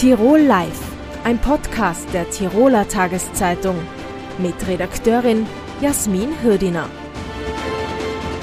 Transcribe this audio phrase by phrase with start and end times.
[0.00, 0.80] Tirol Live,
[1.24, 3.76] ein Podcast der Tiroler Tageszeitung
[4.38, 5.46] mit Redakteurin
[5.82, 6.88] Jasmin Hürdiner.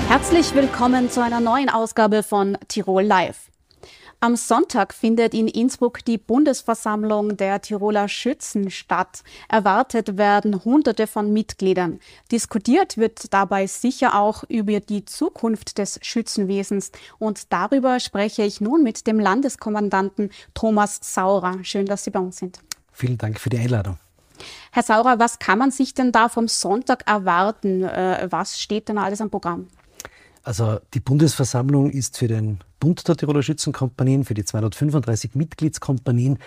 [0.08, 3.47] Herzlich willkommen zu einer neuen Ausgabe von Tirol Live.
[4.20, 9.22] Am Sonntag findet in Innsbruck die Bundesversammlung der Tiroler Schützen statt.
[9.48, 12.00] Erwartet werden Hunderte von Mitgliedern.
[12.32, 16.92] Diskutiert wird dabei sicher auch über die Zukunft des Schützenwesens.
[17.20, 21.60] Und darüber spreche ich nun mit dem Landeskommandanten Thomas Saurer.
[21.62, 22.60] Schön, dass Sie bei uns sind.
[22.92, 24.00] Vielen Dank für die Einladung.
[24.72, 27.84] Herr Saurer, was kann man sich denn da vom Sonntag erwarten?
[27.84, 29.68] Äh, was steht denn alles am Programm?
[30.48, 36.40] Also die Bundesversammlung ist für den Bund der Tiroler Schützenkompanien, für die 235 Mitgliedskompanien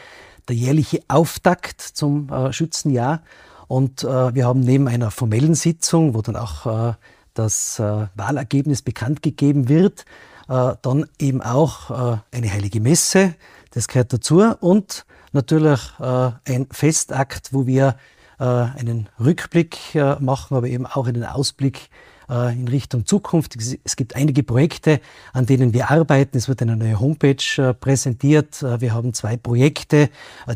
[0.48, 3.20] der jährliche Auftakt zum äh, Schützenjahr.
[3.68, 6.94] Und äh, wir haben neben einer formellen Sitzung, wo dann auch äh,
[7.34, 10.06] das äh, Wahlergebnis bekannt gegeben wird,
[10.48, 13.34] äh, dann eben auch äh, eine heilige Messe,
[13.72, 17.94] das gehört dazu, und natürlich ein Festakt, wo wir
[18.38, 21.88] einen Rückblick machen, aber eben auch einen Ausblick
[22.31, 23.56] äh, in Richtung Zukunft.
[23.84, 25.00] Es gibt einige Projekte,
[25.33, 26.37] an denen wir arbeiten.
[26.37, 28.62] Es wird eine neue Homepage äh, präsentiert.
[28.62, 30.11] Äh, wir haben zwei Projekte,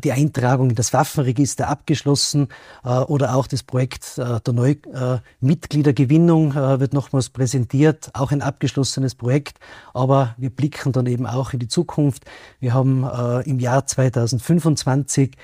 [0.04, 2.48] die Eintragung in das Waffenregister abgeschlossen
[2.82, 8.10] oder auch das Projekt der Neumitgliedergewinnung wird nochmals präsentiert.
[8.12, 9.58] Auch ein abgeschlossenes Projekt,
[9.92, 12.24] aber wir blicken dann eben auch in die Zukunft.
[12.60, 13.04] Wir haben
[13.44, 15.36] im Jahr 2025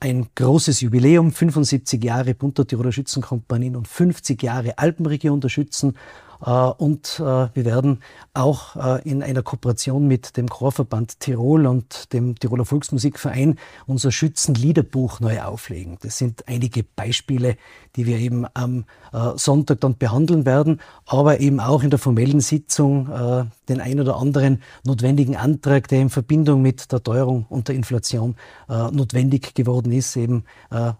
[0.00, 5.94] ein großes Jubiläum, 75 Jahre Bund der Tiroler Schützenkompanien und 50 Jahre Alpenregion der Schützen.
[6.44, 8.00] Äh, und äh, wir werden
[8.34, 15.20] auch äh, in einer Kooperation mit dem Chorverband Tirol und dem Tiroler Volksmusikverein unser Schützenliederbuch
[15.20, 15.98] neu auflegen.
[16.02, 17.56] Das sind einige Beispiele,
[17.96, 18.84] die wir eben am
[19.34, 23.08] Sonntag dann behandeln werden, aber eben auch in der formellen Sitzung
[23.68, 28.36] den ein oder anderen notwendigen Antrag, der in Verbindung mit der Teuerung und der Inflation
[28.68, 30.44] notwendig geworden ist, eben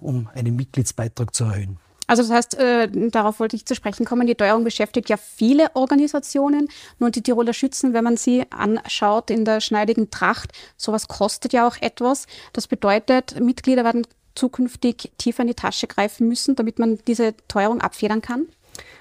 [0.00, 1.78] um einen Mitgliedsbeitrag zu erhöhen.
[2.10, 5.71] Also das heißt, äh, darauf wollte ich zu sprechen kommen, die Teuerung beschäftigt ja viele
[5.75, 6.66] Organisationen.
[6.98, 11.69] Nur die Tiroler Schützen, wenn man sie anschaut in der schneidigen Tracht, sowas kostet ja
[11.69, 12.26] auch etwas.
[12.53, 17.81] Das bedeutet, Mitglieder werden zukünftig tiefer in die Tasche greifen müssen, damit man diese Teuerung
[17.81, 18.48] abfedern kann.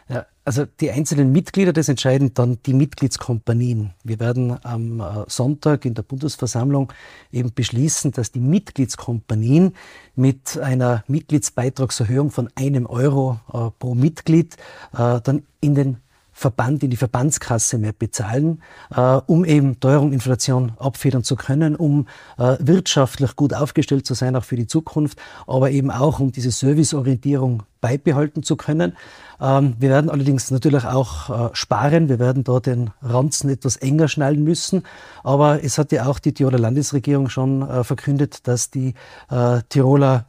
[0.07, 3.93] Ja, also die einzelnen Mitglieder, das entscheiden dann die Mitgliedskompanien.
[4.03, 6.91] Wir werden am äh, Sonntag in der Bundesversammlung
[7.31, 9.75] eben beschließen, dass die Mitgliedskompanien
[10.15, 14.55] mit einer Mitgliedsbeitragserhöhung von einem Euro äh, pro Mitglied
[14.97, 15.97] äh, dann in den
[16.39, 18.63] Verband, in die Verbandskasse mehr bezahlen,
[18.95, 22.07] äh, um eben Teuerung, Inflation abfedern zu können, um
[22.39, 26.49] äh, wirtschaftlich gut aufgestellt zu sein, auch für die Zukunft, aber eben auch um diese
[26.49, 28.93] Serviceorientierung beibehalten zu können.
[29.41, 32.09] Ähm, wir werden allerdings natürlich auch äh, sparen.
[32.09, 34.83] Wir werden da den Ranzen etwas enger schnallen müssen.
[35.23, 38.93] Aber es hat ja auch die Tiroler Landesregierung schon äh, verkündet, dass die
[39.29, 40.25] äh, Tiroler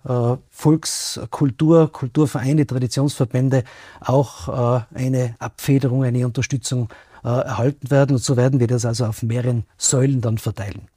[0.51, 3.65] Volkskultur, Kulturvereine, Traditionsverbände
[4.01, 6.89] auch eine Abfederung, eine Unterstützung
[7.23, 8.17] erhalten werden.
[8.17, 10.89] Und so werden wir das also auf mehreren Säulen dann verteilen.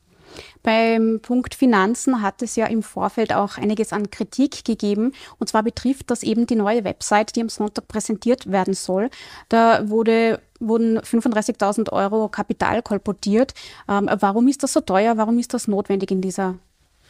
[0.64, 5.12] Beim Punkt Finanzen hat es ja im Vorfeld auch einiges an Kritik gegeben.
[5.38, 9.10] Und zwar betrifft das eben die neue Website, die am Sonntag präsentiert werden soll.
[9.50, 13.54] Da wurde wurden 35.000 Euro Kapital kolportiert.
[13.90, 15.18] Ähm, warum ist das so teuer?
[15.18, 16.56] Warum ist das notwendig in dieser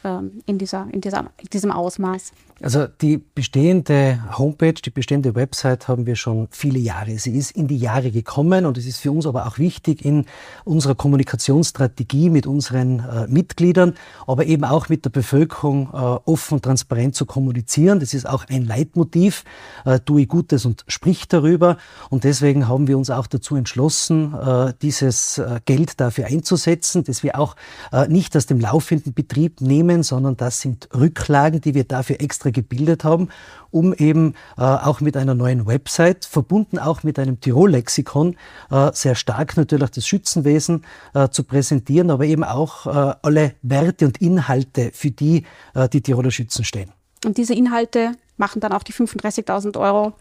[0.03, 2.31] ähm, in, dieser, in, dieser, in diesem Ausmaß?
[2.63, 7.17] Also die bestehende Homepage, die bestehende Website haben wir schon viele Jahre.
[7.19, 10.27] Sie ist in die Jahre gekommen und es ist für uns aber auch wichtig in
[10.63, 13.95] unserer Kommunikationsstrategie mit unseren äh, Mitgliedern,
[14.27, 17.99] aber eben auch mit der Bevölkerung äh, offen und transparent zu kommunizieren.
[17.99, 19.43] Das ist auch ein Leitmotiv.
[19.83, 21.75] Äh, tue Gutes und sprich darüber.
[22.09, 27.23] Und deswegen haben wir uns auch dazu entschlossen, äh, dieses äh, Geld dafür einzusetzen, dass
[27.23, 27.57] wir auch
[27.91, 32.52] äh, nicht aus dem laufenden Betrieb nehmen, sondern das sind Rücklagen, die wir dafür extra
[32.53, 33.29] gebildet haben,
[33.71, 38.35] um eben äh, auch mit einer neuen Website, verbunden auch mit einem Tirol-Lexikon,
[38.71, 44.05] äh, sehr stark natürlich das Schützenwesen äh, zu präsentieren, aber eben auch äh, alle Werte
[44.05, 46.91] und Inhalte, für die äh, die Tiroler Schützen stehen.
[47.25, 50.13] Und diese Inhalte machen dann auch die 35.000 Euro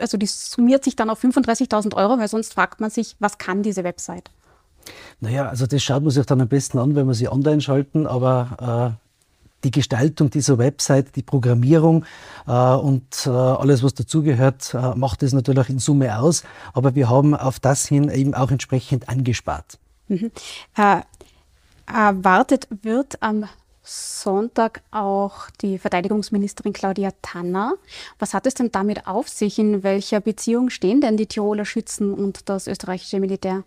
[0.00, 3.62] also die summiert sich dann auf 35.000 Euro, weil sonst fragt man sich, was kann
[3.62, 4.30] diese Website?
[5.20, 8.06] Naja, also das schaut man sich dann am besten an, wenn wir sie online schalten,
[8.06, 9.09] aber äh,
[9.64, 12.04] die Gestaltung dieser Website, die Programmierung
[12.46, 16.42] äh, und äh, alles, was dazugehört, äh, macht es natürlich in Summe aus.
[16.72, 19.78] Aber wir haben auf das hin eben auch entsprechend angespart.
[20.08, 20.30] Mhm.
[20.76, 21.00] Äh,
[21.86, 23.46] erwartet wird am
[23.82, 27.74] Sonntag auch die Verteidigungsministerin Claudia Tanner.
[28.18, 29.58] Was hat es denn damit auf sich?
[29.58, 33.64] In welcher Beziehung stehen denn die Tiroler Schützen und das österreichische Militär?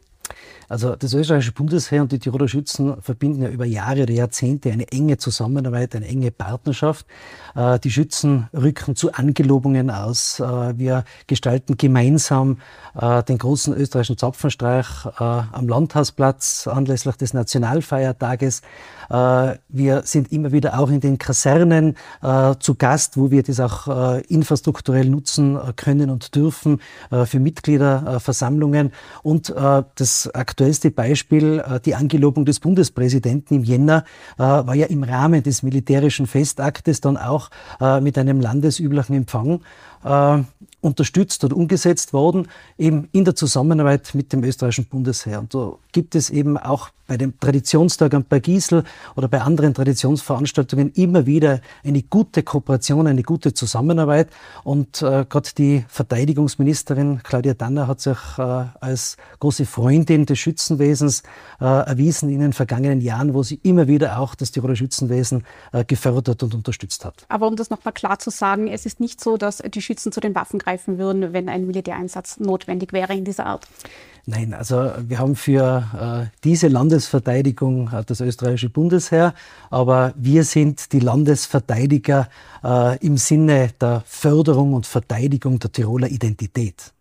[0.69, 4.91] Also das österreichische Bundesheer und die Tiroler Schützen verbinden ja über Jahre oder Jahrzehnte eine
[4.91, 7.06] enge Zusammenarbeit, eine enge Partnerschaft.
[7.56, 10.39] Äh, die Schützen rücken zu Angelobungen aus.
[10.39, 12.59] Äh, wir gestalten gemeinsam
[13.00, 14.88] äh, den großen österreichischen Zapfenstreich
[15.18, 18.62] am Landhausplatz anlässlich des Nationalfeiertages.
[19.09, 21.95] Wir sind immer wieder auch in den Kasernen
[22.59, 26.79] zu Gast, wo wir das auch infrastrukturell nutzen können und dürfen
[27.25, 28.91] für Mitgliederversammlungen.
[29.21, 29.53] Und
[29.95, 34.05] das aktuellste Beispiel, die Angelobung des Bundespräsidenten im Jänner,
[34.38, 37.50] war ja im Rahmen des militärischen Festaktes dann auch
[38.01, 39.61] mit einem landesüblichen Empfang
[40.03, 40.44] äh,
[40.81, 42.47] unterstützt und umgesetzt worden,
[42.77, 45.39] eben in der Zusammenarbeit mit dem österreichischen Bundesheer.
[45.39, 48.83] Und da gibt es eben auch bei dem Traditionstag am Bergisel
[49.15, 54.29] oder bei anderen Traditionsveranstaltungen immer wieder eine gute Kooperation, eine gute Zusammenarbeit.
[54.63, 61.23] Und äh, gerade die Verteidigungsministerin Claudia Danner hat sich äh, als große Freundin des Schützenwesens
[61.59, 65.85] äh, erwiesen in den vergangenen Jahren, wo sie immer wieder auch das Tiroler Schützenwesen äh,
[65.85, 67.25] gefördert und unterstützt hat.
[67.27, 70.19] Aber um das nochmal klar zu sagen, es ist nicht so, dass die Schützen zu
[70.19, 73.67] den Waffen greifen würden, wenn ein Militäreinsatz notwendig wäre in dieser Art.
[74.25, 79.33] Nein, also wir haben für äh, diese Landesverteidigung äh, das österreichische Bundesheer,
[79.69, 82.29] aber wir sind die Landesverteidiger
[82.63, 86.93] äh, im Sinne der Förderung und Verteidigung der Tiroler Identität.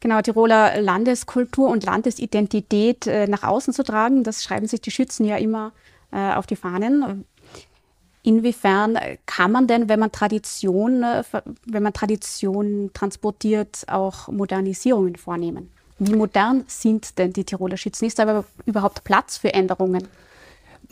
[0.00, 5.26] Genau, Tiroler Landeskultur und Landesidentität äh, nach außen zu tragen, das schreiben sich die Schützen
[5.26, 5.72] ja immer
[6.10, 7.26] äh, auf die Fahnen.
[8.26, 11.22] Inwiefern kann man denn, wenn man Tradition, äh,
[11.64, 15.70] wenn man Tradition transportiert, auch Modernisierungen vornehmen?
[16.00, 18.04] Wie modern sind denn die Tiroler Schützen?
[18.04, 20.08] Ist da überhaupt Platz für Änderungen?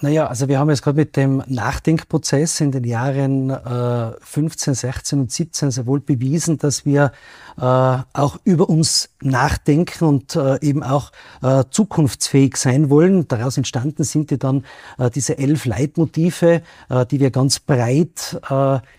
[0.00, 5.20] Naja, also wir haben jetzt gerade mit dem Nachdenkprozess in den Jahren äh, 15, 16
[5.20, 7.12] und 17 sehr wohl bewiesen, dass wir
[7.56, 11.12] äh, auch über uns nachdenken und äh, eben auch
[11.42, 13.28] äh, zukunftsfähig sein wollen.
[13.28, 14.64] Daraus entstanden sind ja dann
[14.98, 18.40] äh, diese elf Leitmotive, äh, die wir ganz breit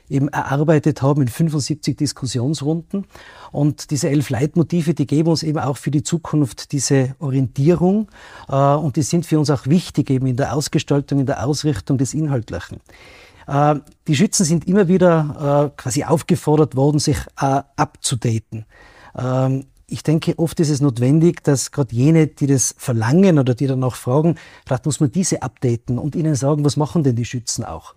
[0.10, 3.06] eben erarbeitet haben in 75 Diskussionsrunden.
[3.52, 8.08] Und diese elf Leitmotive, die geben uns eben auch für die Zukunft diese Orientierung
[8.50, 11.98] äh, und die sind für uns auch wichtig eben in der Ausgestaltung, in der Ausrichtung
[11.98, 12.80] des Inhaltlichen.
[13.48, 13.76] Äh,
[14.08, 18.66] die Schützen sind immer wieder äh, quasi aufgefordert worden, sich abzudaten.
[19.18, 23.68] Ähm, ich denke, oft ist es notwendig, dass gerade jene, die das verlangen oder die
[23.68, 27.64] danach fragen, vielleicht muss man diese updaten und ihnen sagen, was machen denn die Schützen
[27.64, 27.94] auch.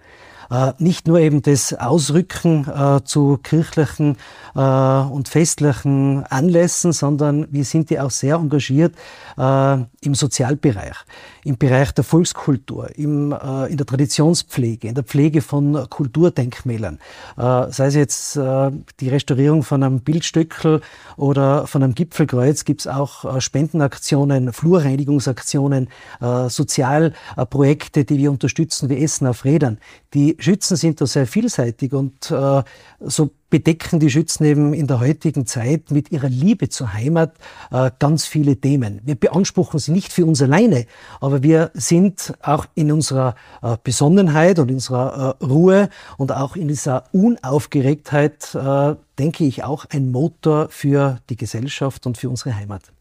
[0.51, 4.17] Äh, nicht nur eben das Ausrücken äh, zu kirchlichen
[4.55, 8.95] äh, und festlichen Anlässen, sondern wir sind ja auch sehr engagiert
[9.37, 10.97] im Sozialbereich,
[11.45, 13.33] im Bereich der Volkskultur, im,
[13.69, 16.99] in der Traditionspflege, in der Pflege von Kulturdenkmälern.
[17.37, 20.81] sei es jetzt die Restaurierung von einem Bildstöckel
[21.17, 25.89] oder von einem Gipfelkreuz, gibt es auch Spendenaktionen, Flurreinigungsaktionen,
[26.21, 29.79] Sozialprojekte, die wir unterstützen, wie Essen auf Rädern.
[30.15, 32.63] Die Schützen sind da sehr vielseitig und äh,
[33.01, 37.35] so bedecken die Schützen eben in der heutigen Zeit mit ihrer Liebe zur Heimat
[37.71, 39.01] äh, ganz viele Themen.
[39.05, 40.87] Wir beanspruchen sie nicht für uns alleine,
[41.21, 45.89] aber wir sind auch in unserer äh, Besonnenheit und in unserer äh, Ruhe
[46.19, 52.19] und auch in dieser Unaufgeregtheit, äh, denke ich, auch ein Motor für die Gesellschaft und
[52.19, 52.93] für unsere Heimat.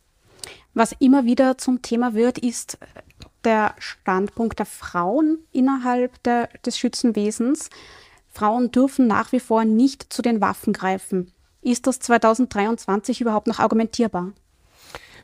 [0.73, 2.77] Was immer wieder zum Thema wird, ist
[3.43, 7.69] der Standpunkt der Frauen innerhalb der, des Schützenwesens.
[8.27, 11.31] Frauen dürfen nach wie vor nicht zu den Waffen greifen.
[11.61, 14.33] Ist das 2023 überhaupt noch argumentierbar?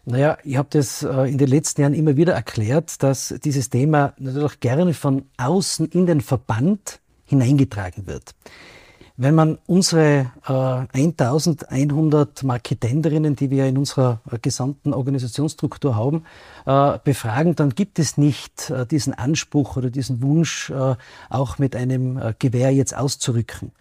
[0.05, 4.13] Naja, ich habe das äh, in den letzten Jahren immer wieder erklärt, dass dieses Thema
[4.17, 8.35] natürlich gerne von außen in den Verband hineingetragen wird.
[9.15, 16.23] Wenn man unsere äh, 1100 Marketenderinnen, die wir in unserer äh, gesamten Organisationsstruktur haben,
[16.65, 20.95] äh, befragen, dann gibt es nicht äh, diesen Anspruch oder diesen Wunsch, äh,
[21.29, 23.71] auch mit einem äh, Gewehr jetzt auszurücken.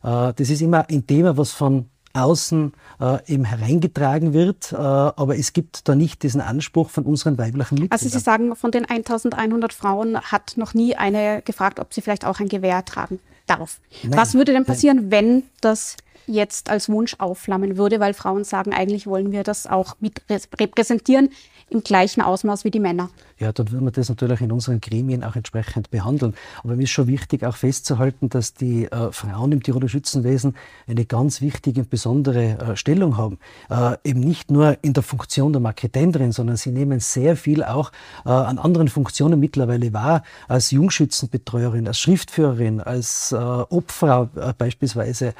[0.00, 5.52] das ist immer ein Thema, was von außen äh, eben hereingetragen wird, äh, aber es
[5.52, 7.92] gibt da nicht diesen Anspruch von unseren weiblichen Mitgliedern.
[7.92, 12.24] Also Sie sagen, von den 1100 Frauen hat noch nie eine gefragt, ob sie vielleicht
[12.24, 13.80] auch ein Gewehr tragen darf.
[14.02, 15.96] Nein, Was würde denn passieren, wenn das
[16.28, 20.22] jetzt als Wunsch aufflammen würde, weil Frauen sagen, eigentlich wollen wir das auch mit
[20.60, 21.30] repräsentieren
[21.70, 23.10] im gleichen Ausmaß wie die Männer?
[23.38, 26.34] ja, dann würden wir das natürlich in unseren Gremien auch entsprechend behandeln.
[26.64, 30.56] Aber mir ist schon wichtig, auch festzuhalten, dass die äh, Frauen im Tiroler Schützenwesen
[30.86, 33.38] eine ganz wichtige und besondere äh, Stellung haben.
[33.70, 37.92] Äh, eben nicht nur in der Funktion der Marketenderin, sondern sie nehmen sehr viel auch
[38.26, 45.34] äh, an anderen Funktionen mittlerweile wahr, als Jungschützenbetreuerin, als Schriftführerin, als äh, Obfrau äh, beispielsweise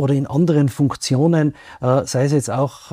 [0.00, 2.92] oder in anderen Funktionen, sei es jetzt auch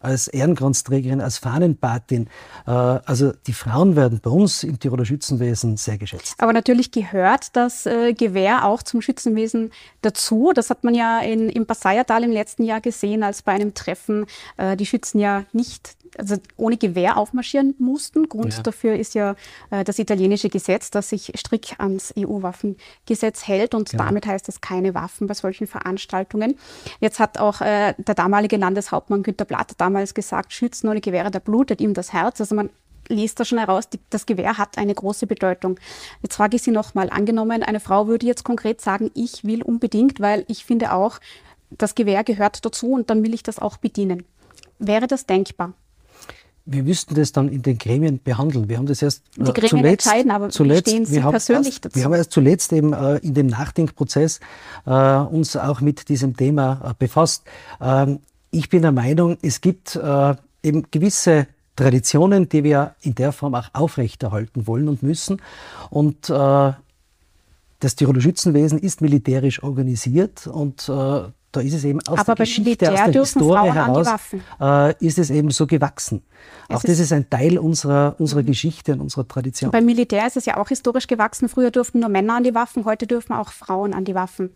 [0.00, 2.28] als Ehrenkranzträgerin, als Fahnenpatin.
[2.64, 6.34] also die Frauen werden bei uns im Tiroler Schützenwesen sehr geschätzt.
[6.38, 9.70] Aber natürlich gehört das äh, Gewehr auch zum Schützenwesen
[10.02, 10.52] dazu.
[10.54, 14.26] Das hat man ja in, im Passaiertal im letzten Jahr gesehen, als bei einem Treffen
[14.56, 18.28] äh, die Schützen ja nicht also ohne Gewehr aufmarschieren mussten.
[18.28, 18.62] Grund ja.
[18.62, 19.36] dafür ist ja
[19.70, 24.04] äh, das italienische Gesetz, das sich strikt ans EU-Waffengesetz hält und genau.
[24.04, 26.56] damit heißt es keine Waffen bei solchen Veranstaltungen.
[27.00, 31.38] Jetzt hat auch äh, der damalige Landeshauptmann Günter Platt damals gesagt, Schützen ohne Gewehre, da
[31.38, 32.40] blutet ihm das Herz.
[32.40, 32.70] Also man
[33.08, 35.78] liest da schon heraus, die, das Gewehr hat eine große Bedeutung.
[36.22, 40.20] Jetzt frage ich Sie nochmal, angenommen, eine Frau würde jetzt konkret sagen, ich will unbedingt,
[40.20, 41.18] weil ich finde auch,
[41.70, 44.24] das Gewehr gehört dazu und dann will ich das auch bedienen.
[44.78, 45.74] Wäre das denkbar?
[46.70, 48.68] Wir müssten das dann in den Gremien behandeln.
[48.68, 51.96] Wir haben das erst die Gremien zuletzt, entscheiden, aber zuletzt, stehen Sie persönlich erst, dazu?
[51.96, 54.40] Wir haben erst zuletzt eben äh, in dem Nachdenkprozess
[54.86, 57.44] äh, uns auch mit diesem Thema äh, befasst.
[57.80, 58.20] Ähm,
[58.50, 63.54] ich bin der Meinung, es gibt äh, eben gewisse Traditionen, die wir in der Form
[63.54, 65.40] auch aufrechterhalten wollen und müssen.
[65.90, 66.72] Und äh,
[67.80, 71.22] das Tiroler Schützenwesen ist militärisch organisiert und äh,
[71.58, 74.08] da ist es eben aus Aber der Geschichte, aus der Historie heraus,
[74.60, 76.22] äh, ist es eben so gewachsen.
[76.68, 78.38] Es auch das ist ein Teil unserer, unserer.
[78.42, 79.70] Geschichte und unserer Tradition.
[79.70, 81.48] Beim Militär ist es ja auch historisch gewachsen.
[81.48, 84.50] Früher durften nur Männer an die Waffen, heute dürfen auch Frauen an die Waffen.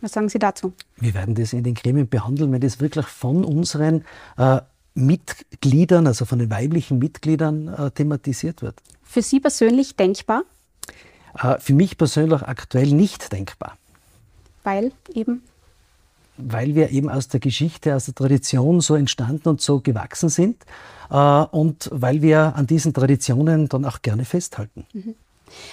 [0.00, 0.72] Was sagen Sie dazu?
[0.96, 4.04] Wir werden das in den Gremien behandeln, wenn das wirklich von unseren
[4.38, 4.60] äh,
[4.94, 8.76] Mitgliedern, also von den weiblichen Mitgliedern äh, thematisiert wird.
[9.02, 10.44] Für Sie persönlich denkbar?
[11.38, 13.76] Äh, für mich persönlich aktuell nicht denkbar.
[14.62, 15.42] Weil eben?
[16.36, 20.64] Weil wir eben aus der Geschichte, aus der Tradition so entstanden und so gewachsen sind
[21.10, 24.86] äh, und weil wir an diesen Traditionen dann auch gerne festhalten.
[24.92, 25.14] Mhm.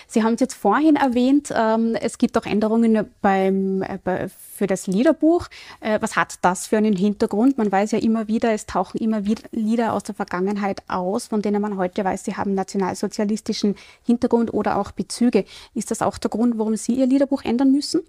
[0.07, 4.67] Sie haben es jetzt vorhin erwähnt, ähm, es gibt auch Änderungen beim, äh, bei, für
[4.67, 5.48] das Liederbuch.
[5.79, 7.57] Äh, was hat das für einen Hintergrund?
[7.57, 11.41] Man weiß ja immer wieder, es tauchen immer wieder Lieder aus der Vergangenheit aus, von
[11.41, 15.46] denen man heute weiß, sie haben nationalsozialistischen Hintergrund oder auch Bezüge.
[15.74, 18.01] Ist das auch der Grund, warum Sie Ihr Liederbuch ändern müssen?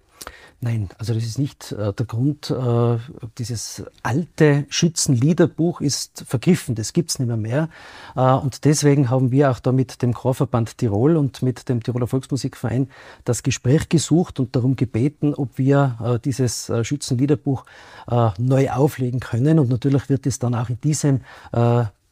[0.60, 2.50] Nein, also das ist nicht äh, der Grund.
[2.50, 2.98] Äh,
[3.38, 7.68] dieses alte Schützenliederbuch ist vergriffen, das gibt es nicht mehr, mehr.
[8.16, 12.06] Äh, und deswegen haben wir auch da mit dem Chorverband Tirol und mit dem Tiroler
[12.06, 12.88] Volksmusikverein
[13.24, 17.64] das Gespräch gesucht und darum gebeten, ob wir äh, dieses äh, Schützenliederbuch
[18.10, 19.58] äh, neu auflegen können.
[19.58, 21.20] Und natürlich wird es dann auch in diesem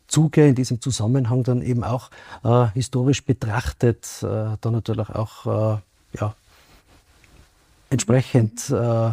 [0.08, 2.10] Zuge, in diesem Zusammenhang dann eben auch
[2.74, 5.80] historisch betrachtet, dann natürlich auch
[6.12, 6.34] ja,
[7.90, 9.12] entsprechend äh, äh,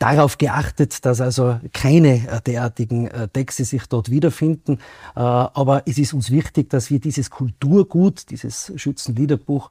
[0.00, 4.78] darauf geachtet, dass also keine äh, derartigen äh, Texte sich dort wiederfinden.
[5.14, 9.70] Äh, aber es ist uns wichtig, dass wir dieses Kulturgut, dieses Schützenliederbuch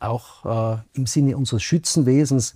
[0.00, 2.54] auch im Sinne unseres Schützenwesens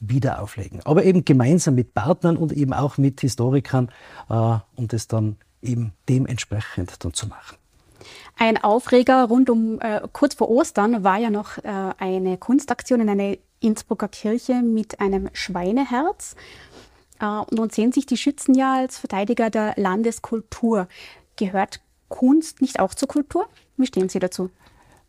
[0.00, 0.80] wieder auflegen.
[0.84, 3.90] Aber eben gemeinsam mit Partnern und eben auch mit Historikern,
[4.28, 7.56] um das dann eben dementsprechend dann zu machen.
[8.36, 11.62] Ein Aufreger rund um äh, kurz vor Ostern war ja noch äh,
[11.98, 16.36] eine Kunstaktion in einer Innsbrucker Kirche mit einem Schweineherz.
[17.20, 20.88] Äh, und nun sehen sich die Schützen ja als Verteidiger der Landeskultur.
[21.36, 23.48] Gehört Kunst nicht auch zur Kultur?
[23.76, 24.50] Wie stehen Sie dazu?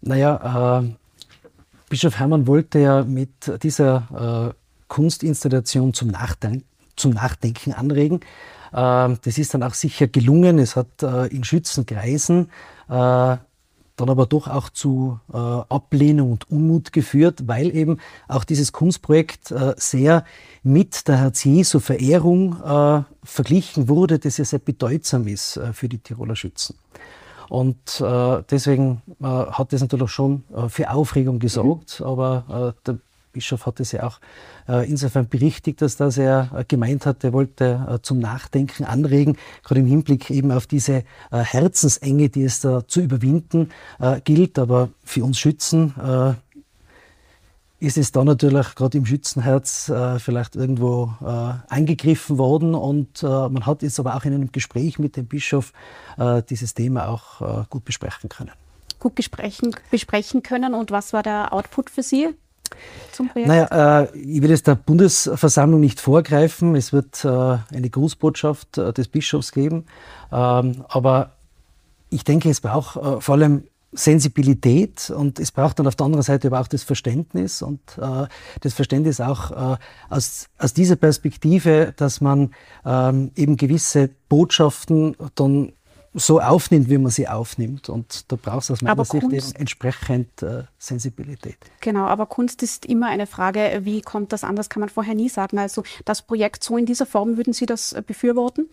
[0.02, 0.90] Naja, äh,
[1.90, 6.66] Bischof Hermann wollte ja mit dieser äh, Kunstinstallation zum, Nachdenken,
[6.96, 8.20] zum Nachdenken anregen.
[8.74, 10.60] Ähm, das ist dann auch sicher gelungen.
[10.60, 12.50] Es hat äh, in Schützenkreisen
[12.90, 13.38] äh,
[14.00, 19.52] dann aber doch auch zu äh, Ablehnung und Unmut geführt, weil eben auch dieses Kunstprojekt
[19.52, 20.24] äh, sehr
[20.64, 26.36] mit der Herz-Jesu-Verehrung äh, verglichen wurde, das ja sehr bedeutsam ist äh, für die Tiroler
[26.36, 26.76] Schützen.
[27.50, 32.06] Und äh, deswegen äh, hat das natürlich schon für Aufregung gesorgt, mhm.
[32.06, 33.00] aber der
[33.40, 34.20] Bischof hat es ja auch
[34.68, 39.38] äh, insofern berichtigt, dass das er äh, gemeint hat, er wollte äh, zum Nachdenken anregen,
[39.64, 44.60] gerade im Hinblick eben auf diese äh, Herzensenge, die es da zu überwinden äh, gilt.
[44.60, 46.34] Aber für uns Schützen äh,
[47.80, 51.14] ist es da natürlich gerade im Schützenherz vielleicht irgendwo
[51.70, 52.76] eingegriffen worden.
[52.76, 55.72] Und man hat jetzt aber auch in einem Gespräch mit dem Bischof
[56.50, 58.52] dieses Thema auch gut besprechen können.
[59.00, 60.74] Gut besprechen, besprechen können.
[60.74, 62.36] Und was war der Output für Sie?
[63.12, 63.48] Zum Projekt?
[63.48, 66.76] Naja, äh, ich will jetzt der Bundesversammlung nicht vorgreifen.
[66.76, 69.86] Es wird äh, eine Grußbotschaft äh, des Bischofs geben.
[70.32, 71.32] Ähm, aber
[72.10, 76.24] ich denke, es braucht äh, vor allem Sensibilität und es braucht dann auf der anderen
[76.24, 78.28] Seite aber auch das Verständnis und äh,
[78.62, 79.78] das Verständnis auch äh,
[80.10, 82.52] aus, aus dieser Perspektive, dass man
[82.86, 85.74] ähm, eben gewisse Botschaften dann
[86.20, 87.90] so aufnimmt, wie man sie aufnimmt.
[87.90, 91.58] Und da braucht es aus meiner aber Sicht Kunst, eben entsprechend äh, Sensibilität.
[91.82, 94.56] Genau, aber Kunst ist immer eine Frage, wie kommt das an?
[94.56, 95.58] Das kann man vorher nie sagen.
[95.58, 98.70] Also das Projekt so in dieser Form, würden Sie das äh, befürworten?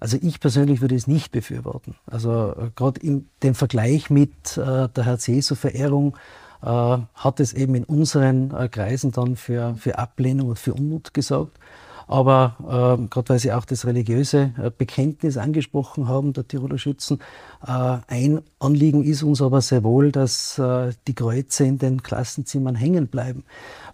[0.00, 1.94] Also ich persönlich würde es nicht befürworten.
[2.06, 6.16] Also äh, gerade in dem Vergleich mit äh, der Herz-Jesu-Verehrung
[6.62, 11.14] äh, hat es eben in unseren äh, Kreisen dann für, für Ablehnung und für Unmut
[11.14, 11.58] gesorgt.
[12.08, 12.56] Aber
[12.98, 17.20] äh, gerade weil Sie auch das religiöse äh, Bekenntnis angesprochen haben, der Tiroler Schützen,
[17.66, 22.74] äh, ein Anliegen ist uns aber sehr wohl, dass äh, die Kreuze in den Klassenzimmern
[22.74, 23.44] hängen bleiben,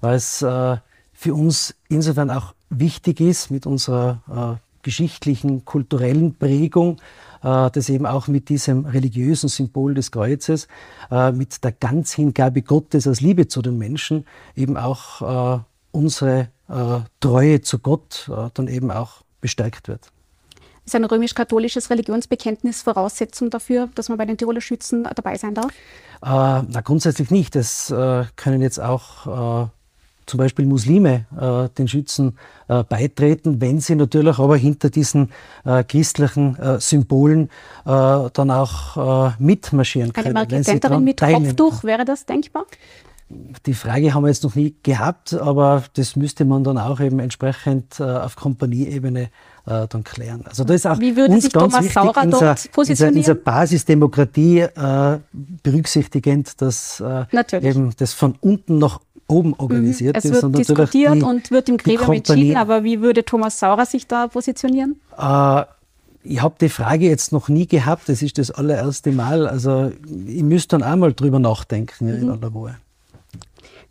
[0.00, 0.76] weil es äh,
[1.12, 6.99] für uns insofern auch wichtig ist mit unserer äh, geschichtlichen, kulturellen Prägung,
[7.42, 10.68] äh, das eben auch mit diesem religiösen Symbol des Kreuzes,
[11.11, 16.49] äh, mit der Ganzhingabe Gottes aus Liebe zu den Menschen, eben auch äh, unsere
[17.21, 20.11] Treue zu Gott dann eben auch bestärkt wird.
[20.87, 25.73] Ist ein römisch-katholisches Religionsbekenntnis Voraussetzung dafür, dass man bei den Tiroler Schützen dabei sein darf?
[26.23, 27.56] Äh, na, grundsätzlich nicht.
[27.56, 29.68] Es äh, können jetzt auch äh,
[30.26, 35.33] zum Beispiel Muslime äh, den Schützen äh, beitreten, wenn sie natürlich aber hinter diesen
[35.64, 37.49] äh, christlichen äh, Symbolen
[37.87, 40.37] äh, dann auch äh, mitmarschieren können.
[40.37, 42.66] Eine Marketenterin mit Kopftuch, wäre das denkbar?
[43.66, 47.19] Die Frage haben wir jetzt noch nie gehabt, aber das müsste man dann auch eben
[47.21, 49.31] entsprechend auf Kompanieebene
[49.66, 50.45] äh, dann klären.
[50.47, 53.16] Also da ist auch Wie würde uns sich ganz Thomas Saurer in dieser, positionieren?
[53.16, 55.19] In dieser Basisdemokratie äh,
[55.62, 57.25] berücksichtigend, dass äh,
[57.61, 59.54] eben das von unten nach oben mhm.
[59.59, 60.26] organisiert ist.
[60.26, 64.07] Es wird diskutiert die, und wird im Gremium entschieden, aber wie würde Thomas Saurer sich
[64.07, 65.00] da positionieren?
[65.16, 65.62] Äh,
[66.26, 69.47] ich habe die Frage jetzt noch nie gehabt, das ist das allererste Mal.
[69.47, 69.93] Also
[70.26, 72.23] ich müsste dann einmal drüber nachdenken mhm.
[72.23, 72.76] in aller Ruhe.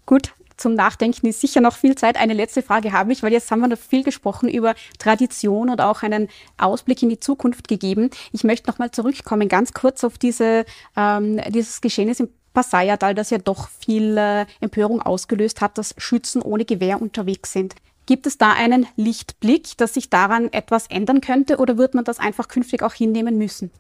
[0.06, 2.18] Gut, zum Nachdenken ist sicher noch viel Zeit.
[2.18, 5.82] Eine letzte Frage habe ich, weil jetzt haben wir noch viel gesprochen über Tradition und
[5.82, 8.10] auch einen Ausblick in die Zukunft gegeben.
[8.32, 13.32] Ich möchte noch mal zurückkommen, ganz kurz auf diese, ähm, dieses Geschehnis im Passayadal, das
[13.32, 17.76] ja doch viel äh, Empörung ausgelöst hat, dass Schützen ohne Gewehr unterwegs sind.
[18.06, 22.20] Gibt es da einen Lichtblick, dass sich daran etwas ändern könnte oder wird man das
[22.20, 23.72] einfach künftig auch hinnehmen müssen?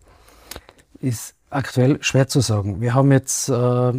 [1.01, 2.81] Ist aktuell schwer zu sagen.
[2.81, 3.93] Wir haben jetzt äh,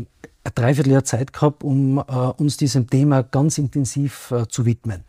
[0.44, 2.02] ein Dreivierteljahr Zeit gehabt, um äh,
[2.36, 5.04] uns diesem Thema ganz intensiv äh, zu widmen.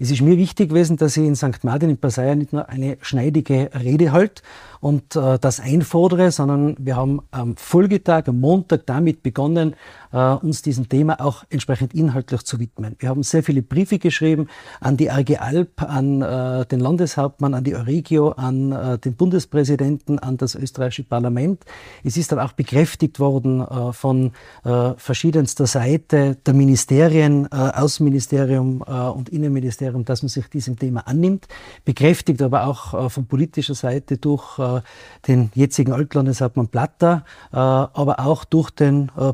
[0.00, 1.62] Es ist mir wichtig gewesen, dass ich in St.
[1.62, 4.42] Martin in Passaia nicht nur eine schneidige Rede halte,
[4.80, 9.74] und äh, das einfordere, sondern wir haben am Folgetag, am Montag damit begonnen,
[10.16, 12.96] uns diesem Thema auch entsprechend inhaltlich zu widmen.
[12.98, 14.48] Wir haben sehr viele Briefe geschrieben
[14.80, 20.18] an die AG Alp, an äh, den Landeshauptmann, an die Euregio, an äh, den Bundespräsidenten,
[20.18, 21.64] an das österreichische Parlament.
[22.02, 24.32] Es ist dann auch bekräftigt worden äh, von
[24.64, 31.06] äh, verschiedenster Seite der Ministerien, äh, Außenministerium äh, und Innenministerium, dass man sich diesem Thema
[31.06, 31.46] annimmt.
[31.84, 34.80] Bekräftigt aber auch äh, von politischer Seite durch äh,
[35.28, 39.32] den jetzigen Altlandeshauptmann Platter, äh, aber auch durch den äh,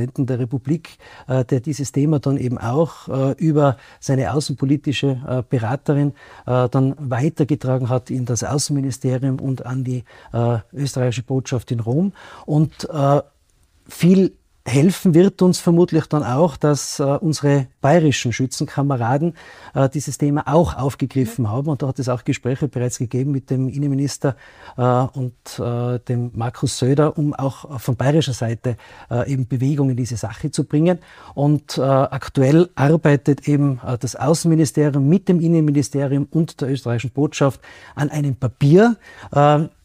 [0.00, 3.08] Bundespräsidenten der Republik, äh, der dieses Thema dann eben auch
[3.38, 6.12] über seine außenpolitische Beraterin
[6.44, 10.04] dann weitergetragen hat in das Außenministerium und an die
[10.72, 12.12] österreichische Botschaft in Rom.
[12.46, 12.88] Und
[13.88, 14.32] viel
[14.70, 19.34] helfen wird uns vermutlich dann auch, dass äh, unsere bayerischen Schützenkameraden
[19.74, 21.68] äh, dieses Thema auch aufgegriffen haben.
[21.68, 24.36] Und da hat es auch Gespräche bereits gegeben mit dem Innenminister
[24.76, 28.76] äh, und äh, dem Markus Söder, um auch von bayerischer Seite
[29.10, 31.00] äh, eben Bewegung in diese Sache zu bringen.
[31.34, 37.60] Und äh, aktuell arbeitet eben das Außenministerium mit dem Innenministerium und der österreichischen Botschaft
[37.94, 38.96] an einem Papier,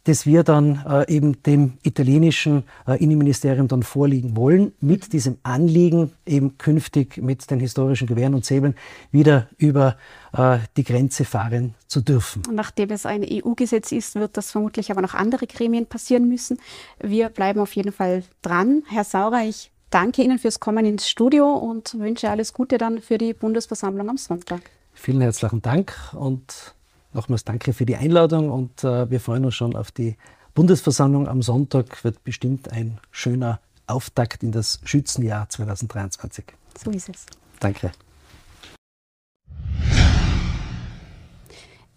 [0.05, 6.13] das wir dann äh, eben dem italienischen äh, Innenministerium dann vorlegen wollen, mit diesem Anliegen
[6.25, 8.75] eben künftig mit den historischen Gewehren und Säbeln
[9.11, 9.97] wieder über
[10.33, 12.43] äh, die Grenze fahren zu dürfen.
[12.51, 16.59] Nachdem es ein EU-Gesetz ist, wird das vermutlich aber noch andere Gremien passieren müssen.
[16.99, 18.83] Wir bleiben auf jeden Fall dran.
[18.87, 23.17] Herr Saurer, ich danke Ihnen fürs Kommen ins Studio und wünsche alles Gute dann für
[23.17, 24.61] die Bundesversammlung am Sonntag.
[24.93, 26.75] Vielen herzlichen Dank und
[27.15, 30.17] Nochmals danke für die Einladung und äh, wir freuen uns schon auf die
[30.53, 32.03] Bundesversammlung am Sonntag.
[32.03, 36.43] Wird bestimmt ein schöner Auftakt in das Schützenjahr 2023.
[36.77, 37.25] So ist es.
[37.61, 37.91] Danke.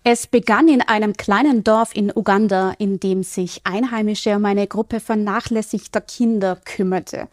[0.05, 5.01] Es begann in einem kleinen Dorf in Uganda, in dem sich Einheimische um eine Gruppe
[5.01, 7.27] vernachlässigter Kinder kümmerte.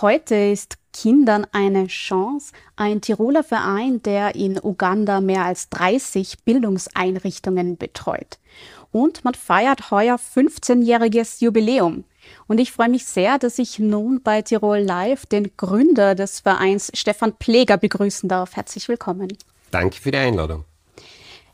[0.00, 2.52] Heute ist Kindern eine Chance.
[2.76, 8.38] Ein Tiroler Verein, der in Uganda mehr als 30 Bildungseinrichtungen betreut.
[8.94, 12.04] und man feiert heuer 15-jähriges Jubiläum.
[12.46, 16.92] Und ich freue mich sehr, dass ich nun bei Tirol Live den Gründer des Vereins
[16.94, 18.54] Stefan Pleger begrüßen darf.
[18.54, 19.36] Herzlich willkommen.
[19.72, 20.64] Danke für die Einladung.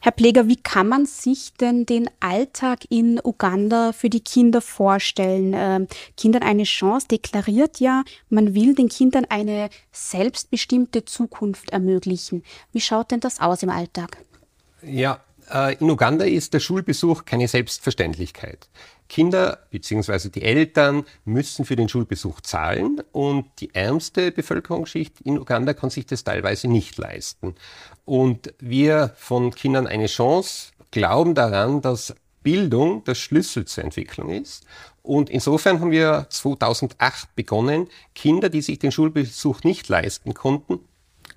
[0.02, 5.52] Herr Pleger, wie kann man sich denn den Alltag in Uganda für die Kinder vorstellen?
[5.54, 12.44] Ähm, Kindern eine Chance deklariert ja, man will den Kindern eine selbstbestimmte Zukunft ermöglichen.
[12.72, 14.16] Wie schaut denn das aus im Alltag?
[14.82, 15.20] Ja,
[15.52, 18.70] äh, in Uganda ist der Schulbesuch keine Selbstverständlichkeit.
[19.10, 20.30] Kinder bzw.
[20.30, 26.06] die Eltern müssen für den Schulbesuch zahlen und die ärmste Bevölkerungsschicht in Uganda kann sich
[26.06, 27.56] das teilweise nicht leisten.
[28.04, 34.64] Und wir von Kindern eine Chance glauben daran, dass Bildung der Schlüssel zur Entwicklung ist.
[35.02, 40.78] Und insofern haben wir 2008 begonnen, Kinder, die sich den Schulbesuch nicht leisten konnten,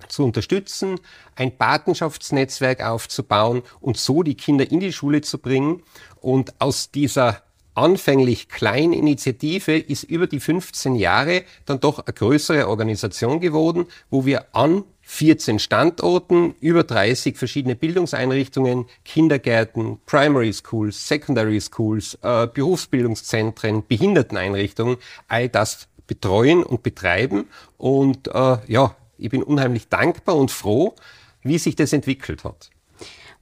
[0.10, 1.00] zu unterstützen,
[1.36, 5.82] ein Patenschaftsnetzwerk aufzubauen und so die Kinder in die Schule zu bringen.
[6.22, 7.42] Und aus dieser
[7.76, 14.26] anfänglich kleinen Initiative ist über die 15 Jahre dann doch eine größere Organisation geworden, wo
[14.26, 23.86] wir an 14 Standorten, über 30 verschiedene Bildungseinrichtungen, Kindergärten, Primary Schools, Secondary Schools, äh, Berufsbildungszentren,
[23.86, 27.50] Behinderteneinrichtungen, all das betreuen und betreiben.
[27.78, 30.96] Und äh, ja, ich bin unheimlich dankbar und froh,
[31.44, 32.70] wie sich das entwickelt hat.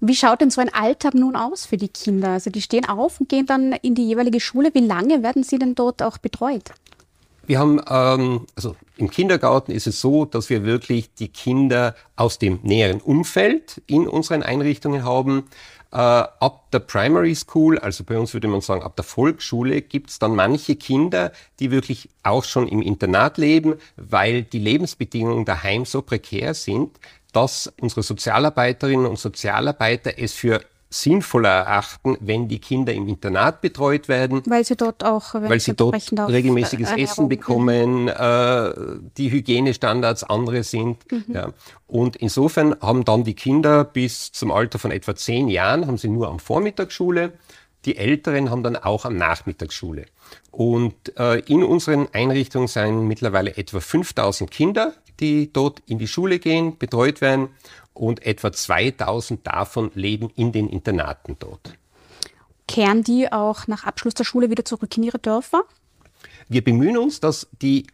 [0.03, 2.29] Wie schaut denn so ein Alltag nun aus für die Kinder?
[2.29, 4.71] Also die stehen auf und gehen dann in die jeweilige Schule.
[4.73, 6.71] Wie lange werden sie denn dort auch betreut?
[7.45, 12.39] Wir haben, ähm, also im Kindergarten ist es so, dass wir wirklich die Kinder aus
[12.39, 15.43] dem näheren Umfeld in unseren Einrichtungen haben.
[15.91, 20.09] Äh, ab der Primary School, also bei uns würde man sagen, ab der Volksschule, gibt
[20.09, 25.83] es dann manche Kinder, die wirklich auch schon im Internat leben, weil die Lebensbedingungen daheim
[25.83, 26.97] so prekär sind,
[27.31, 34.09] dass unsere Sozialarbeiterinnen und Sozialarbeiter es für sinnvoller erachten, wenn die Kinder im Internat betreut
[34.09, 34.43] werden.
[34.45, 37.09] Weil sie dort auch, weil sie dort regelmäßiges Ernährung.
[37.09, 38.73] Essen bekommen, äh,
[39.17, 40.97] die Hygienestandards andere sind.
[41.09, 41.25] Mhm.
[41.29, 41.53] Ja.
[41.87, 46.09] Und insofern haben dann die Kinder bis zum Alter von etwa zehn Jahren, haben sie
[46.09, 47.31] nur am Vormittagsschule.
[47.85, 50.05] Die Älteren haben dann auch am Nachmittagsschule.
[50.51, 56.39] Und äh, in unseren Einrichtungen sind mittlerweile etwa 5000 Kinder, die dort in die Schule
[56.39, 57.49] gehen, betreut werden
[57.93, 61.73] und etwa 2000 davon leben in den Internaten dort.
[62.67, 65.63] Kehren die auch nach Abschluss der Schule wieder zurück in ihre Dörfer?
[66.47, 67.87] Wir bemühen uns, dass die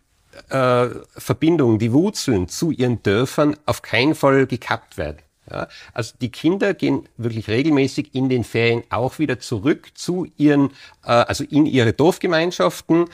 [0.49, 5.17] äh, Verbindungen, die Wurzeln zu ihren Dörfern auf keinen Fall gekappt werden.
[5.49, 10.71] Ja, also die Kinder gehen wirklich regelmäßig in den Ferien auch wieder zurück zu ihren,
[11.03, 13.05] äh, also in ihre Dorfgemeinschaften.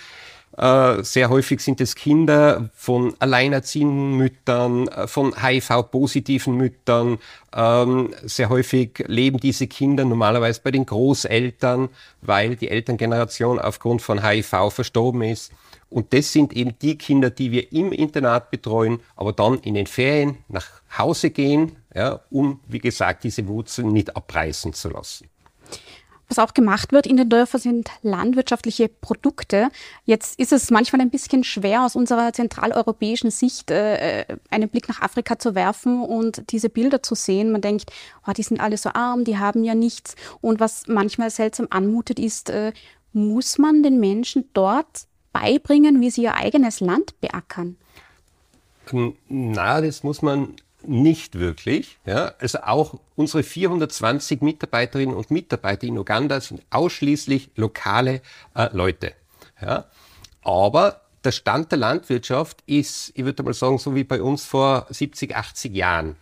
[0.58, 7.18] Äh, sehr häufig sind es Kinder von alleinerziehenden Müttern, äh, von HIV-positiven Müttern.
[7.56, 11.90] Ähm, sehr häufig leben diese Kinder normalerweise bei den Großeltern,
[12.22, 15.52] weil die Elterngeneration aufgrund von HIV verstorben ist.
[15.90, 19.88] Und das sind eben die Kinder, die wir im Internat betreuen, aber dann in den
[19.88, 20.66] Ferien nach
[20.98, 25.30] Hause gehen, ja, um, wie gesagt, diese Wurzeln nicht abreißen zu lassen.
[26.30, 29.70] Was auch gemacht wird in den Dörfern sind landwirtschaftliche Produkte.
[30.06, 34.88] Jetzt ist es manchmal ein bisschen schwer aus unserer zentraleuropäischen Sicht äh, äh, einen Blick
[34.88, 37.52] nach Afrika zu werfen und diese Bilder zu sehen.
[37.52, 37.92] Man denkt,
[38.28, 40.16] oh, die sind alle so arm, die haben ja nichts.
[40.42, 42.72] Und was manchmal seltsam anmutet, ist, äh,
[43.12, 47.78] muss man den Menschen dort beibringen, wie sie ihr eigenes Land beackern?
[49.30, 50.56] Na, das muss man
[50.88, 51.98] nicht wirklich.
[52.06, 52.34] Ja?
[52.40, 58.22] Also auch unsere 420 Mitarbeiterinnen und Mitarbeiter in Uganda sind ausschließlich lokale
[58.56, 59.14] äh, Leute.
[59.62, 59.86] Ja?
[60.44, 64.88] Aber der Stand der Landwirtschaft ist, ich würde mal sagen, so wie bei uns vor
[64.90, 66.16] 70, 80 Jahren.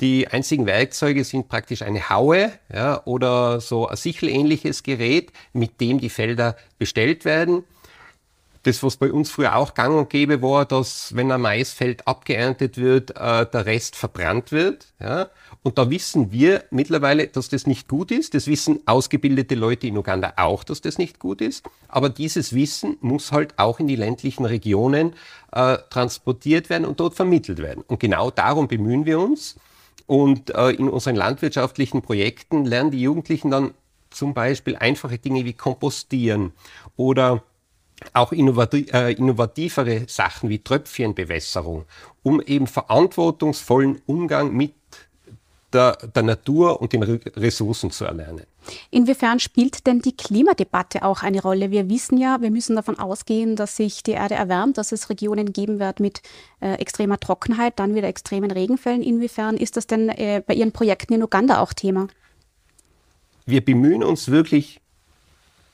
[0.00, 6.00] Die einzigen Werkzeuge sind praktisch eine Haue ja, oder so ein sichelähnliches Gerät, mit dem
[6.00, 7.64] die Felder bestellt werden
[8.66, 12.78] das, was bei uns früher auch gang und gäbe war, dass wenn ein Maisfeld abgeerntet
[12.78, 14.92] wird, äh, der Rest verbrannt wird.
[15.00, 15.28] Ja?
[15.62, 18.34] Und da wissen wir mittlerweile, dass das nicht gut ist.
[18.34, 21.64] Das wissen ausgebildete Leute in Uganda auch, dass das nicht gut ist.
[21.88, 25.14] Aber dieses Wissen muss halt auch in die ländlichen Regionen
[25.52, 27.84] äh, transportiert werden und dort vermittelt werden.
[27.86, 29.56] Und genau darum bemühen wir uns.
[30.06, 33.72] Und äh, in unseren landwirtschaftlichen Projekten lernen die Jugendlichen dann
[34.10, 36.52] zum Beispiel einfache Dinge wie Kompostieren
[36.96, 37.42] oder
[38.12, 41.84] auch äh, innovativere Sachen wie Tröpfchenbewässerung,
[42.22, 44.74] um eben verantwortungsvollen Umgang mit
[45.72, 48.44] der, der, Natur und den Ressourcen zu erlernen.
[48.90, 51.70] Inwiefern spielt denn die Klimadebatte auch eine Rolle?
[51.72, 55.52] Wir wissen ja, wir müssen davon ausgehen, dass sich die Erde erwärmt, dass es Regionen
[55.52, 56.22] geben wird mit
[56.60, 59.02] äh, extremer Trockenheit, dann wieder extremen Regenfällen.
[59.02, 62.06] Inwiefern ist das denn äh, bei Ihren Projekten in Uganda auch Thema?
[63.46, 64.80] wir bemühen uns wirklich,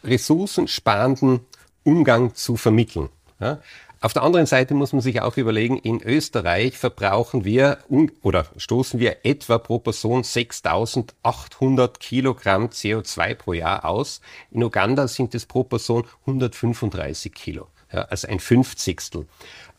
[0.02, 1.40] ressourcensparenden
[1.85, 3.09] Umgang zu vermitteln.
[3.40, 3.61] Ja?
[4.03, 7.79] Auf der anderen Seite muss man sich auch überlegen, in Österreich verbrauchen wir
[8.23, 14.23] oder stoßen wir etwa pro Person 6800 Kilogramm CO2 pro Jahr aus.
[14.51, 19.27] In Uganda sind es pro Person 135 Kilo, ja, also ein Fünfzigstel.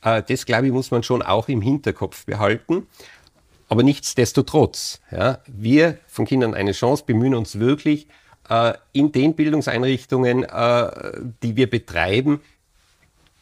[0.04, 2.86] Äh, das, glaube ich, muss man schon auch im Hinterkopf behalten.
[3.70, 8.08] Aber nichtsdestotrotz, ja, wir von Kindern eine Chance bemühen uns wirklich,
[8.92, 10.92] in den Bildungseinrichtungen, äh,
[11.42, 12.42] die wir betreiben,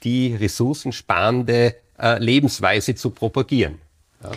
[0.04, 3.80] die ressourcensparende äh, Lebensweise zu propagieren.
[4.24, 4.32] Ja.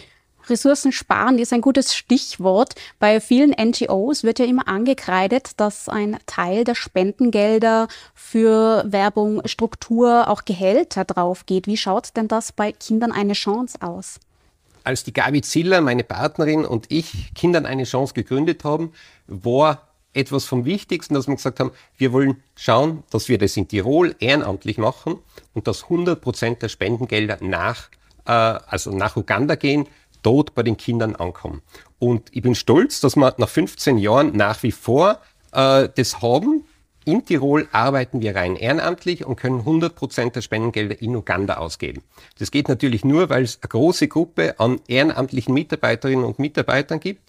[0.49, 2.75] Ressourcen sparen ist ein gutes Stichwort.
[2.99, 10.29] Bei vielen NGOs wird ja immer angekreidet, dass ein Teil der Spendengelder für Werbung, Struktur,
[10.29, 11.67] auch Gehälter drauf geht.
[11.67, 14.19] Wie schaut denn das bei Kindern eine Chance aus?
[14.85, 18.93] Als die Gabi Ziller, meine Partnerin und ich Kindern eine Chance gegründet haben,
[19.29, 23.69] war etwas vom Wichtigsten, dass wir gesagt haben, wir wollen schauen, dass wir das in
[23.69, 25.19] Tirol ehrenamtlich machen
[25.55, 27.89] und dass 100 Prozent der Spendengelder nach,
[28.27, 29.87] äh, also nach Uganda gehen,
[30.23, 31.63] dort bei den Kindern ankommen.
[31.99, 35.19] Und ich bin stolz, dass wir nach 15 Jahren nach wie vor
[35.53, 36.65] äh, das haben.
[37.05, 42.03] In Tirol arbeiten wir rein ehrenamtlich und können 100 Prozent der Spendengelder in Uganda ausgeben.
[42.39, 47.23] Das geht natürlich nur, weil es eine große Gruppe an ehrenamtlichen Mitarbeiterinnen und Mitarbeitern gibt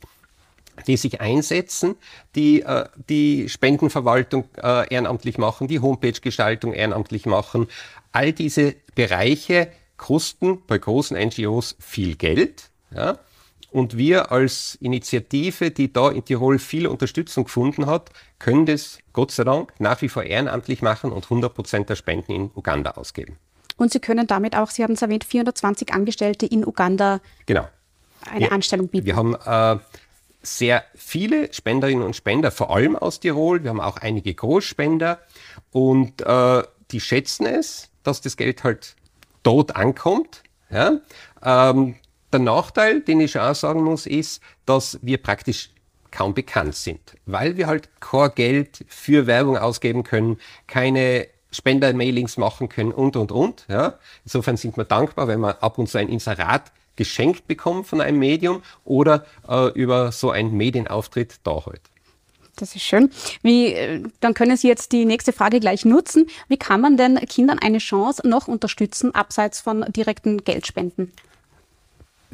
[0.87, 1.95] die sich einsetzen,
[2.35, 7.67] die äh, die Spendenverwaltung äh, ehrenamtlich machen, die Homepage-Gestaltung ehrenamtlich machen.
[8.11, 12.69] All diese Bereiche kosten bei großen NGOs viel Geld.
[12.93, 13.19] Ja?
[13.71, 19.31] Und wir als Initiative, die da in Tirol viel Unterstützung gefunden hat, können das Gott
[19.31, 23.37] sei Dank nach wie vor ehrenamtlich machen und 100 Prozent der Spenden in Uganda ausgeben.
[23.77, 27.67] Und Sie können damit auch, Sie haben es erwähnt, 420 Angestellte in Uganda genau.
[28.29, 29.07] eine wir, Anstellung bieten.
[29.07, 29.79] Wir haben äh,
[30.43, 33.63] sehr viele Spenderinnen und Spender, vor allem aus Tirol.
[33.63, 35.19] Wir haben auch einige Großspender
[35.71, 38.95] und äh, die schätzen es, dass das Geld halt
[39.41, 40.43] dort ankommt.
[40.69, 40.99] Ja?
[41.41, 41.95] Ähm,
[42.31, 45.69] der Nachteil, den ich auch sagen muss, ist, dass wir praktisch
[46.11, 52.69] kaum bekannt sind, weil wir halt kein Geld für Werbung ausgeben können, keine Spender-Mailings machen
[52.69, 53.65] können und, und, und.
[53.69, 53.97] Ja?
[54.25, 58.19] Insofern sind wir dankbar, wenn wir ab und zu ein Inserat geschenkt bekommen von einem
[58.19, 61.81] Medium oder äh, über so einen Medienauftritt da halt.
[62.55, 63.09] Das ist schön.
[63.41, 66.27] Wie, äh, dann können Sie jetzt die nächste Frage gleich nutzen.
[66.47, 71.11] Wie kann man denn Kindern eine Chance noch unterstützen, abseits von direkten Geldspenden?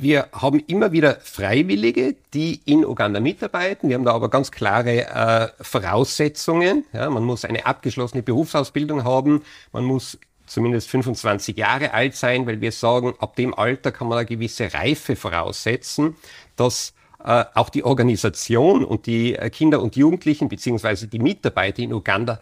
[0.02, 3.90] Wir haben immer wieder Freiwillige, die in Uganda mitarbeiten.
[3.90, 6.86] Wir haben da aber ganz klare äh, Voraussetzungen.
[6.94, 9.44] Ja, man muss eine abgeschlossene Berufsausbildung haben.
[9.74, 10.18] Man muss
[10.50, 14.74] zumindest 25 Jahre alt sein, weil wir sagen, ab dem Alter kann man eine gewisse
[14.74, 16.16] Reife voraussetzen,
[16.56, 21.94] dass äh, auch die Organisation und die äh, Kinder und Jugendlichen beziehungsweise die Mitarbeiter in
[21.94, 22.40] Uganda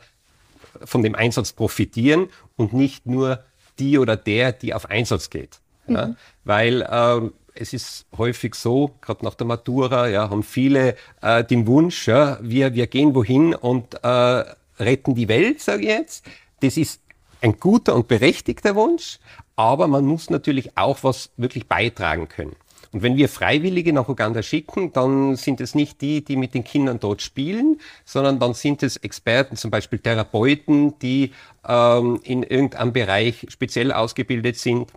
[0.83, 3.43] von dem Einsatz profitieren und nicht nur
[3.79, 5.59] die oder der, die auf Einsatz geht.
[5.87, 5.95] Mhm.
[5.95, 6.15] Ja?
[6.43, 11.67] Weil äh, es ist häufig so, gerade nach der Matura, ja, haben viele äh, den
[11.67, 14.43] Wunsch, ja, wir, wir gehen wohin und äh,
[14.79, 16.25] retten die Welt, sage ich jetzt.
[16.61, 17.01] Das ist
[17.41, 19.19] ein guter und berechtigter Wunsch,
[19.55, 22.55] aber man muss natürlich auch was wirklich beitragen können.
[22.91, 26.63] Und wenn wir Freiwillige nach Uganda schicken, dann sind es nicht die, die mit den
[26.63, 31.31] Kindern dort spielen, sondern dann sind es Experten, zum Beispiel Therapeuten, die
[31.67, 34.91] ähm, in irgendeinem Bereich speziell ausgebildet sind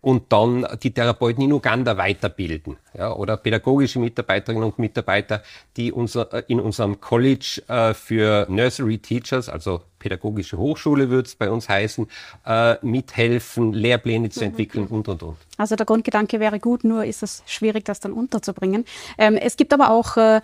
[0.00, 2.76] und dann die Therapeuten in Uganda weiterbilden.
[2.96, 5.42] Ja, oder pädagogische Mitarbeiterinnen und Mitarbeiter,
[5.76, 11.34] die unser, äh, in unserem College äh, für Nursery Teachers, also pädagogische Hochschule wird es
[11.34, 12.06] bei uns heißen,
[12.46, 15.36] äh, mithelfen, Lehrpläne zu entwickeln und, und, und.
[15.56, 18.84] Also der Grundgedanke wäre gut, nur ist es schwierig, das dann unterzubringen.
[19.18, 20.40] Ähm, es gibt aber auch äh,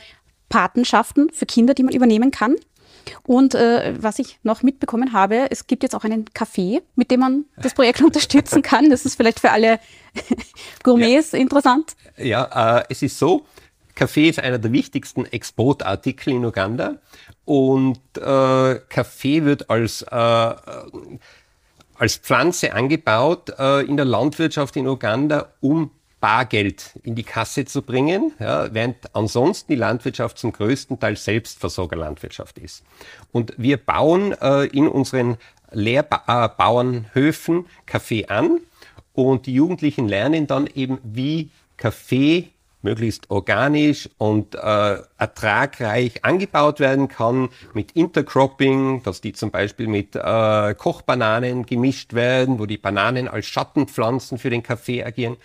[0.49, 2.57] Patenschaften für Kinder, die man übernehmen kann.
[3.25, 7.21] Und äh, was ich noch mitbekommen habe, es gibt jetzt auch einen Café, mit dem
[7.21, 8.91] man das Projekt unterstützen kann.
[8.91, 9.79] Das ist vielleicht für alle
[10.83, 11.39] Gourmets ja.
[11.39, 11.95] interessant.
[12.17, 13.47] Ja, äh, es ist so,
[13.95, 16.97] Kaffee ist einer der wichtigsten Exportartikel in Uganda
[17.45, 20.55] und äh, Kaffee wird als, äh,
[21.95, 25.91] als Pflanze angebaut äh, in der Landwirtschaft in Uganda, um
[26.23, 32.59] Bargeld in die Kasse zu bringen, ja, während ansonsten die Landwirtschaft zum größten Teil Selbstversorgerlandwirtschaft
[32.59, 32.85] ist.
[33.33, 35.37] Und wir bauen äh, in unseren
[35.73, 38.61] Lehrbauernhöfen äh, Kaffee an
[39.13, 42.51] und die Jugendlichen lernen dann eben, wie Kaffee
[42.83, 50.17] möglichst organisch und äh, ertragreich angebaut werden kann mit Intercropping, dass die zum Beispiel mit
[50.17, 55.37] äh, Kochbananen gemischt werden, wo die Bananen als Schattenpflanzen für den Kaffee agieren.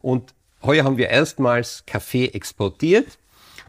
[0.00, 3.18] Und heuer haben wir erstmals Kaffee exportiert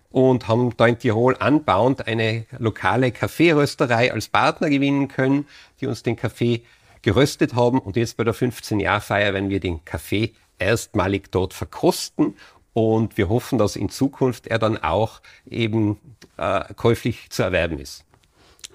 [0.09, 5.47] und haben da in Tirol anbauend eine lokale Kaffeerösterei als Partner gewinnen können,
[5.79, 6.63] die uns den Kaffee
[7.01, 7.79] geröstet haben.
[7.79, 12.35] Und jetzt bei der 15-Jahr-Feier werden wir den Kaffee erstmalig dort verkosten.
[12.77, 15.97] Und wir hoffen, dass in Zukunft er dann auch eben
[16.37, 18.03] äh, käuflich zu erwerben ist.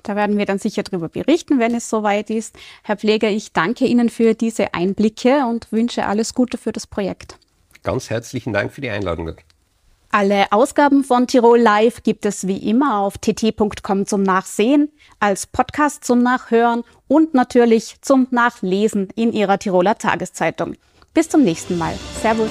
[0.02, 2.56] Da werden wir dann sicher darüber berichten, wenn es soweit ist.
[2.82, 7.38] Herr Pfleger, ich danke Ihnen für diese Einblicke und wünsche alles Gute für das Projekt.
[7.84, 9.36] Ganz herzlichen Dank für die Einladung.
[10.10, 16.02] Alle Ausgaben von Tirol Live gibt es wie immer auf tt.com zum Nachsehen, als Podcast
[16.02, 20.74] zum Nachhören und natürlich zum Nachlesen in Ihrer Tiroler Tageszeitung.
[21.14, 21.94] Bis zum nächsten Mal.
[22.20, 22.50] Servus.